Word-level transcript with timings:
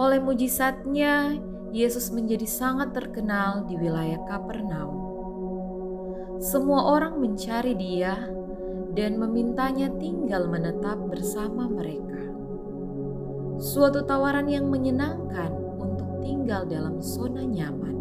Oleh 0.02 0.18
mujizatnya, 0.18 1.38
Yesus 1.70 2.10
menjadi 2.10 2.50
sangat 2.50 2.90
terkenal 2.90 3.70
di 3.70 3.78
wilayah 3.78 4.18
Kapernaum. 4.26 4.98
Semua 6.42 6.98
orang 6.98 7.22
mencari 7.22 7.78
dia 7.78 8.18
dan 8.98 9.22
memintanya 9.22 9.94
tinggal 10.02 10.50
menetap 10.50 10.98
bersama 11.06 11.70
mereka. 11.70 12.18
Suatu 13.62 14.02
tawaran 14.02 14.50
yang 14.50 14.74
menyenangkan 14.74 15.54
untuk 15.78 16.18
tinggal 16.26 16.66
dalam 16.66 16.98
zona 16.98 17.46
nyaman. 17.46 17.94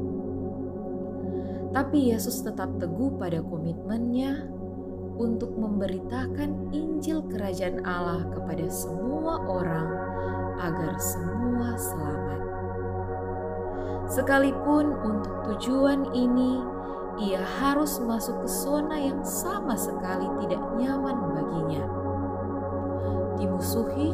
Tapi 1.76 2.16
Yesus 2.16 2.40
tetap 2.40 2.80
teguh 2.80 3.12
pada 3.20 3.45
komitmennya 3.45 4.48
untuk 5.20 5.52
memberitakan 5.52 6.73
Injil 6.73 7.28
Kerajaan 7.28 7.84
Allah 7.84 8.24
kepada 8.32 8.73
semua 8.73 9.37
orang 9.45 10.20
agar 10.60 10.95
semua 11.00 11.73
selamat. 11.80 12.40
Sekalipun 14.10 14.93
untuk 15.01 15.34
tujuan 15.48 16.12
ini 16.12 16.60
ia 17.21 17.40
harus 17.40 18.01
masuk 18.01 18.45
ke 18.45 18.48
zona 18.48 18.96
yang 18.96 19.21
sama 19.24 19.76
sekali 19.76 20.29
tidak 20.45 20.62
nyaman 20.76 21.16
baginya. 21.37 21.84
Dimusuhi, 23.40 24.12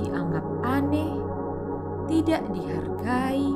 dianggap 0.00 0.46
aneh, 0.64 1.14
tidak 2.08 2.42
dihargai, 2.52 3.48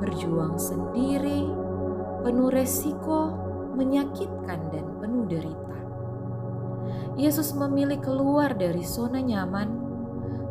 berjuang 0.00 0.56
sendiri, 0.56 1.48
penuh 2.24 2.48
resiko, 2.52 3.32
menyakitkan 3.74 4.60
dan 4.70 4.86
penuh 5.02 5.24
derita. 5.26 5.78
Yesus 7.14 7.54
memilih 7.54 7.98
keluar 8.02 8.54
dari 8.54 8.82
zona 8.82 9.18
nyaman, 9.22 9.83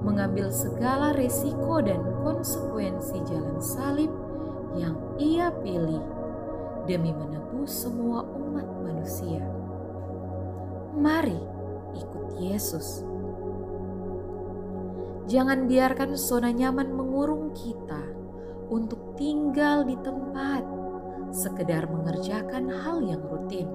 mengambil 0.03 0.51
segala 0.51 1.15
resiko 1.15 1.79
dan 1.79 2.03
konsekuensi 2.21 3.23
jalan 3.23 3.57
salib 3.63 4.11
yang 4.75 4.99
ia 5.15 5.49
pilih 5.63 6.03
demi 6.83 7.15
menebus 7.15 7.87
semua 7.87 8.27
umat 8.27 8.67
manusia. 8.83 9.41
Mari 10.93 11.39
ikut 11.95 12.27
Yesus. 12.43 13.07
Jangan 15.23 15.71
biarkan 15.71 16.19
zona 16.19 16.51
nyaman 16.51 16.91
mengurung 16.91 17.55
kita 17.55 18.03
untuk 18.67 19.15
tinggal 19.15 19.87
di 19.87 19.95
tempat 20.03 20.67
sekedar 21.31 21.87
mengerjakan 21.87 22.67
hal 22.69 22.99
yang 23.01 23.23
rutin, 23.23 23.71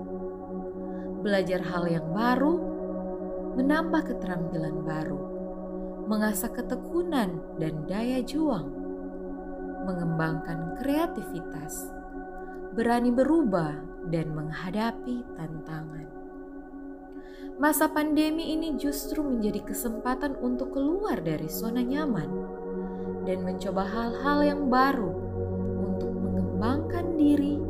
belajar 1.25 1.65
hal 1.65 1.89
yang 1.89 2.05
baru, 2.13 2.55
menambah 3.57 4.13
keterampilan 4.13 4.85
baru, 4.85 5.38
mengasah 6.09 6.49
ketekunan 6.49 7.37
dan 7.61 7.85
daya 7.85 8.25
juang, 8.25 8.65
mengembangkan 9.85 10.81
kreativitas, 10.81 11.93
berani 12.73 13.13
berubah, 13.13 13.77
dan 14.09 14.33
menghadapi 14.33 15.21
tantangan. 15.37 16.09
Masa 17.61 17.93
pandemi 17.93 18.57
ini 18.57 18.81
justru 18.81 19.21
menjadi 19.21 19.61
kesempatan 19.69 20.39
untuk 20.41 20.73
keluar 20.73 21.21
dari 21.21 21.51
zona 21.51 21.85
nyaman 21.85 22.31
dan 23.29 23.45
mencoba 23.45 23.85
hal-hal 23.85 24.39
yang 24.47 24.63
baru 24.73 25.13
mengembangkan 26.25 27.19
diri 27.19 27.61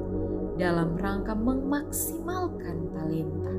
dalam 0.60 0.94
rangka 0.94 1.34
memaksimalkan 1.34 2.92
talenta 2.94 3.54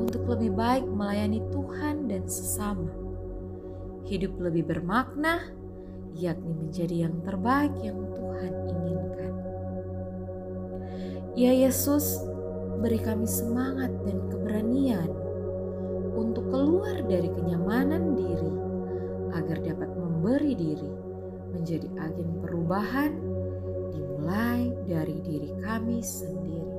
untuk 0.00 0.24
lebih 0.30 0.54
baik 0.54 0.86
melayani 0.86 1.44
Tuhan 1.52 2.08
dan 2.08 2.24
sesama. 2.30 2.99
Hidup 4.08 4.36
lebih 4.40 4.68
bermakna, 4.68 5.52
yakni 6.16 6.52
menjadi 6.56 7.08
yang 7.08 7.16
terbaik 7.24 7.74
yang 7.84 8.00
Tuhan 8.16 8.52
inginkan. 8.68 9.32
Ya 11.38 11.52
Yesus, 11.54 12.20
beri 12.80 12.98
kami 13.00 13.28
semangat 13.28 13.92
dan 14.08 14.18
keberanian 14.32 15.10
untuk 16.16 16.48
keluar 16.48 17.00
dari 17.06 17.28
kenyamanan 17.28 18.16
diri 18.16 18.52
agar 19.36 19.58
dapat 19.62 19.90
memberi 19.94 20.52
diri 20.58 20.90
menjadi 21.54 21.88
agen 22.02 22.40
perubahan 22.42 23.12
dimulai 23.94 24.74
dari 24.88 25.16
diri 25.22 25.50
kami 25.62 26.02
sendiri. 26.02 26.76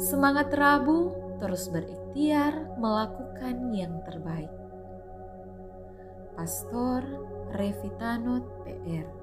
Semangat 0.00 0.52
Rabu 0.56 1.12
terus 1.40 1.68
berikhtiar 1.72 2.76
melakukan 2.76 3.72
yang 3.72 4.00
terbaik. 4.04 4.59
Pastor 6.36 7.02
Revitanot 7.54 8.44
PR 8.64 9.19